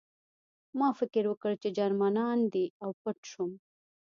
[0.79, 3.51] ما فکر وکړ چې جرمنان دي او پټ شوم